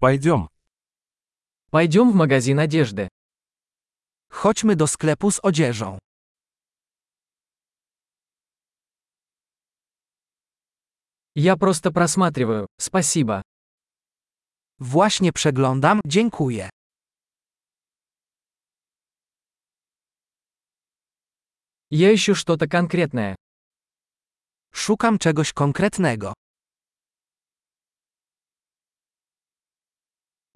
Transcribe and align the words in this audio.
Пойдем. 0.00 0.48
Пойдем 1.70 2.12
в 2.12 2.14
магазин 2.14 2.58
одежды. 2.60 3.08
Chodźmy 4.30 4.76
do 4.76 4.86
sklepu 4.86 5.30
z 5.30 5.40
odzieżą. 5.42 5.98
Я 11.34 11.56
просто 11.56 11.92
просматриваю, 11.92 12.66
спасибо. 12.80 13.42
Właśnie 14.78 15.32
przeglądam, 15.32 16.00
dziękuję. 16.06 16.70
Я 21.90 22.14
ищу 22.14 22.34
что-то 22.34 22.68
конкретное. 22.68 23.34
Szukam 24.72 25.18
czegoś 25.18 25.52
konkretnego. 25.52 26.32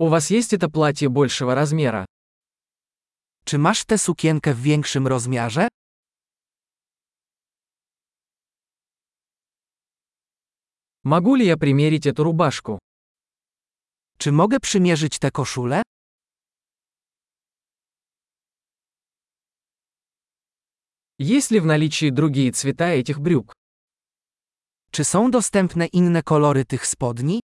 У 0.02 0.08
вас 0.08 0.30
есть 0.30 0.54
это 0.54 0.70
платье 0.70 1.10
большего 1.10 1.56
размера? 1.56 2.06
Czy 3.46 3.58
masz 3.58 3.86
tę 3.86 3.98
sukienkę 3.98 4.54
w 4.54 4.62
większym 4.62 5.08
rozmiarze? 5.08 5.68
Могу 11.04 11.36
ли 11.36 11.46
я 11.46 11.58
примерить 11.58 12.06
эту 12.06 12.24
рубашку? 12.24 12.80
Czy 14.18 14.32
mogę 14.32 14.60
przymierzyć 14.60 15.20
tę 15.20 15.32
koszulę? 15.32 15.82
Есть 21.20 21.52
ли 21.52 21.60
в 21.60 21.66
наличии 21.66 22.10
другие 22.10 22.52
цвета 22.52 22.90
этих 22.90 23.20
брюк? 23.20 23.54
Czy 24.92 25.04
są 25.04 25.32
dostępne 25.32 25.86
inne 25.88 26.24
kolory 26.24 26.66
tych 26.66 26.88
spodni? 26.88 27.40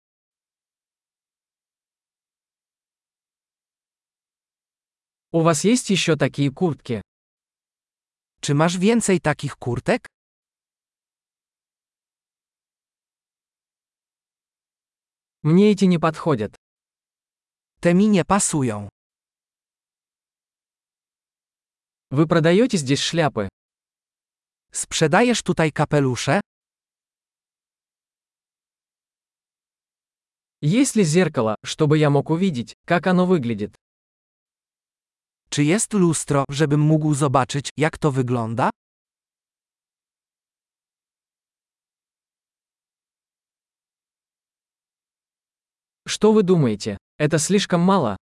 У 5.30 5.42
вас 5.42 5.64
есть 5.64 5.90
еще 5.90 6.16
такие 6.16 6.50
куртки? 6.50 7.02
Czy 8.40 8.54
masz 8.54 8.78
więcej 8.78 9.20
takich 9.20 9.56
kurtek? 9.56 10.06
Мне 15.42 15.70
эти 15.70 15.84
не 15.84 15.98
подходят. 15.98 16.54
Te 17.80 17.94
mi 17.94 18.08
nie 18.08 18.24
pasują. 18.24 18.88
Вы 22.10 22.26
продаете 22.26 22.78
здесь 22.78 23.00
шляпы? 23.00 23.48
Sprzedajesz 24.72 25.42
tutaj 25.42 25.72
kapelusze? 25.72 26.40
Есть 30.62 30.96
ли 30.96 31.04
зеркало, 31.04 31.56
чтобы 31.62 31.98
я 31.98 32.08
мог 32.08 32.30
увидеть, 32.30 32.74
как 32.86 33.06
оно 33.06 33.26
выглядит? 33.26 33.76
Czy 35.57 35.63
jest 35.63 35.93
lustro, 35.93 36.43
żebym 36.49 36.79
mógł 36.79 37.13
zobaczyć, 37.13 37.69
jak 37.77 37.97
to 37.97 38.11
wygląda? 38.11 38.69
Что 46.07 46.33
вы 46.33 46.43
думаете? 46.43 46.97
Это 47.17 47.39
слишком 47.39 47.81
мало? 47.81 48.17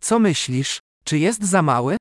Co 0.00 0.18
myślisz? 0.18 0.80
Czy 1.04 1.18
jest 1.18 1.42
za 1.42 1.62
mały? 1.62 1.96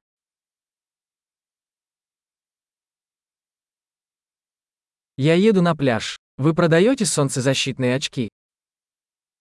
Я 5.17 5.35
еду 5.35 5.61
на 5.61 5.75
пляж. 5.75 6.17
Вы 6.37 6.53
продаете 6.53 7.05
солнцезащитные 7.05 7.95
очки? 7.95 8.29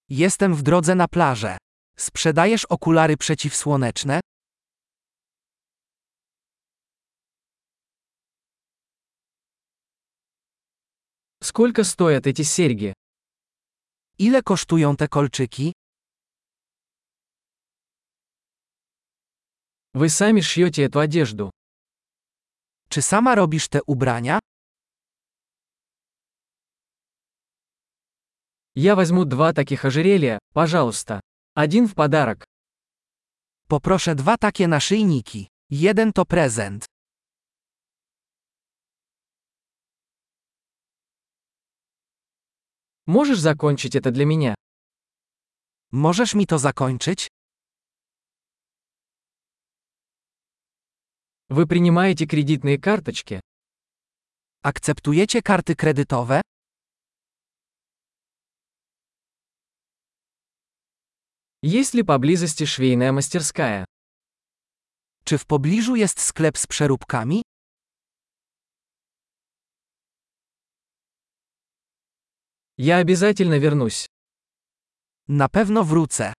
Jestem 0.08 0.54
w 0.54 0.62
drodze 0.62 0.94
na 0.94 1.08
plażę. 1.08 1.58
Sprzedajesz 1.96 2.64
okulary 2.64 3.16
przeciwsłoneczne? 3.16 4.20
Сколько 11.44 11.84
стоят 11.84 12.26
эти 12.26 12.42
серьги? 12.42 12.92
Ile 14.18 14.42
kosztują 14.42 14.96
te 14.96 15.08
kolczyki? 15.08 15.72
Вы 19.94 20.08
сами 20.08 20.40
шьете 20.40 20.84
эту 20.84 21.00
одежду. 21.00 21.50
Czy 22.90 23.02
sama 23.02 23.34
robisz 23.34 23.68
te 23.68 23.80
ubrania? 23.86 24.38
Я 28.74 28.94
возьму 28.94 29.24
два 29.24 29.52
таких 29.52 29.84
ожерелья, 29.84 30.38
пожалуйста. 30.52 31.20
Один 31.54 31.86
в 31.86 31.94
подарок. 31.94 32.44
Poproszę 33.68 34.14
dwa 34.14 34.36
takie 34.36 34.68
naszyjniki. 34.68 35.48
Jeden 35.70 36.12
to 36.12 36.24
prezent. 36.24 36.86
Можешь 43.06 43.40
закончить 43.40 43.96
это 43.96 44.10
для 44.10 44.24
меня? 44.24 44.54
Możesz 45.92 46.34
mi 46.34 46.46
to 46.46 46.58
zakończyć? 46.58 47.28
Вы 51.48 51.66
принимаете 51.66 52.26
кредитные 52.26 52.78
карточки? 52.78 53.40
Akceptujecie 54.62 55.42
karty 55.42 55.74
kredytowe? 55.74 56.40
Есть 61.62 61.94
ли 61.94 62.02
поблизости 62.02 62.64
швейная 62.64 63.12
мастерская? 63.12 63.84
Czy 65.24 65.38
w 65.38 65.46
pobliżu 65.46 65.96
jest 65.96 66.20
sklep 66.20 66.58
z 66.58 66.66
przeróbkami? 66.66 67.42
Я 72.77 72.97
обязательно 72.97 73.57
вернусь. 73.57 74.07
Na 75.27 75.47
pewno. 75.47 76.33